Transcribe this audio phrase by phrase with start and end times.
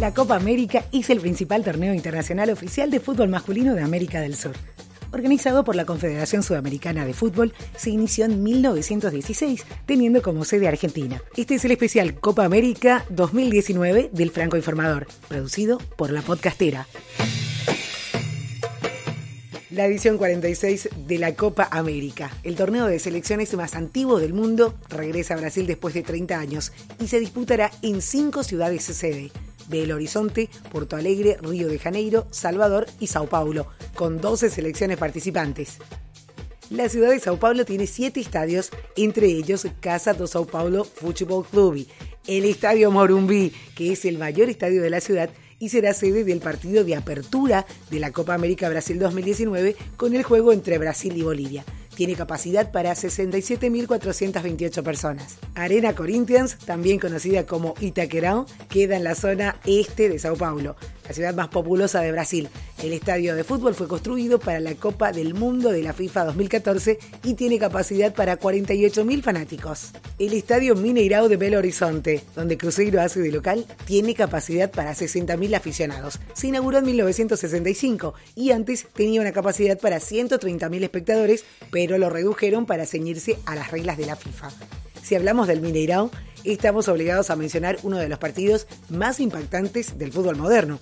[0.00, 4.34] La Copa América es el principal torneo internacional oficial de fútbol masculino de América del
[4.34, 4.54] Sur.
[5.12, 11.20] Organizado por la Confederación Sudamericana de Fútbol, se inició en 1916, teniendo como sede Argentina.
[11.36, 16.86] Este es el especial Copa América 2019 del Franco Informador, producido por La Podcastera.
[19.70, 24.74] La edición 46 de la Copa América, el torneo de selecciones más antiguo del mundo,
[24.88, 29.30] regresa a Brasil después de 30 años y se disputará en cinco ciudades sede.
[29.68, 35.78] Belo Horizonte, Porto Alegre, Río de Janeiro, Salvador y Sao Paulo, con 12 selecciones participantes.
[36.70, 41.46] La ciudad de Sao Paulo tiene siete estadios, entre ellos Casa do Sao Paulo Futebol
[41.46, 41.86] Clube,
[42.26, 46.40] el Estadio Morumbi, que es el mayor estadio de la ciudad y será sede del
[46.40, 51.22] partido de apertura de la Copa América Brasil 2019 con el juego entre Brasil y
[51.22, 51.64] Bolivia.
[51.94, 55.36] Tiene capacidad para 67.428 personas.
[55.54, 61.12] Arena Corinthians, también conocida como Itaquerão, queda en la zona este de Sao Paulo, la
[61.12, 62.48] ciudad más populosa de Brasil.
[62.82, 66.98] El estadio de fútbol fue construido para la Copa del Mundo de la FIFA 2014
[67.24, 69.90] y tiene capacidad para 48.000 fanáticos.
[70.18, 75.54] El estadio Mineirao de Belo Horizonte, donde Cruzeiro hace de local, tiene capacidad para 60.000
[75.54, 76.20] aficionados.
[76.32, 82.64] Se inauguró en 1965 y antes tenía una capacidad para 130.000 espectadores, pero lo redujeron
[82.64, 84.48] para ceñirse a las reglas de la FIFA.
[85.02, 86.10] Si hablamos del Mineirao,
[86.44, 90.78] estamos obligados a mencionar uno de los partidos más impactantes del fútbol moderno,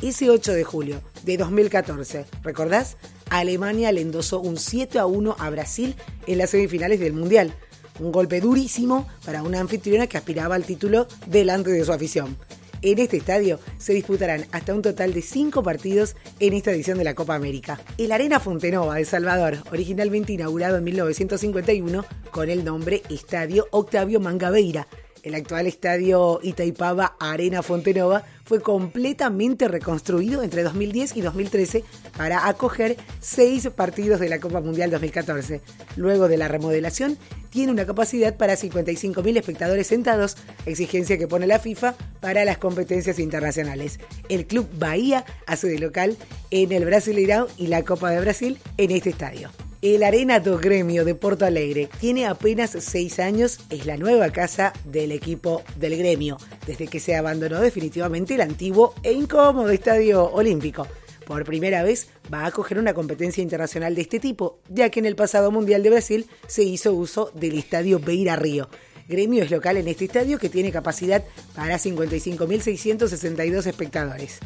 [0.00, 2.96] ese 8 de julio de 2014, ¿recordás?
[3.30, 5.94] Alemania le endosó un 7 a 1 a Brasil
[6.26, 7.52] en las semifinales del Mundial.
[7.98, 12.36] Un golpe durísimo para una anfitriona que aspiraba al título delante de su afición.
[12.82, 17.04] En este estadio se disputarán hasta un total de cinco partidos en esta edición de
[17.04, 17.78] la Copa América.
[17.98, 24.86] El Arena Fontenova de Salvador, originalmente inaugurado en 1951 con el nombre Estadio Octavio Mangabeira,
[25.22, 31.84] el actual estadio Itaipava Arena Fontenova fue completamente reconstruido entre 2010 y 2013
[32.16, 35.60] para acoger seis partidos de la Copa Mundial 2014.
[35.96, 37.18] Luego de la remodelación,
[37.50, 40.36] tiene una capacidad para 55.000 espectadores sentados,
[40.66, 43.98] exigencia que pone la FIFA para las competencias internacionales.
[44.28, 46.16] El Club Bahía hace de local
[46.50, 49.50] en el Brasileirão y la Copa de Brasil en este estadio.
[49.82, 54.74] El Arena do Gremio de Porto Alegre tiene apenas seis años, es la nueva casa
[54.84, 56.36] del equipo del gremio,
[56.66, 60.86] desde que se abandonó definitivamente el antiguo e incómodo Estadio Olímpico.
[61.24, 65.06] Por primera vez va a acoger una competencia internacional de este tipo, ya que en
[65.06, 68.68] el pasado Mundial de Brasil se hizo uso del Estadio Beira Río.
[69.08, 71.24] Gremio es local en este estadio que tiene capacidad
[71.54, 74.40] para 55.662 espectadores.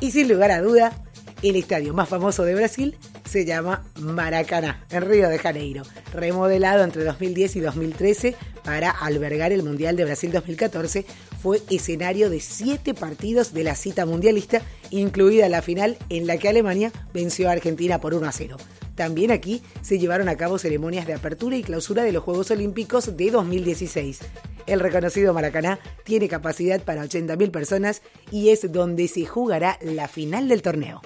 [0.00, 1.00] Y sin lugar a duda,
[1.42, 2.98] el estadio más famoso de Brasil
[3.32, 9.62] se llama Maracaná, en Río de Janeiro, remodelado entre 2010 y 2013 para albergar el
[9.62, 11.06] Mundial de Brasil 2014,
[11.40, 14.60] fue escenario de siete partidos de la cita mundialista,
[14.90, 18.58] incluida la final en la que Alemania venció a Argentina por 1 a 0.
[18.96, 23.16] También aquí se llevaron a cabo ceremonias de apertura y clausura de los Juegos Olímpicos
[23.16, 24.20] de 2016.
[24.66, 30.48] El reconocido Maracaná tiene capacidad para 80.000 personas y es donde se jugará la final
[30.48, 31.00] del torneo.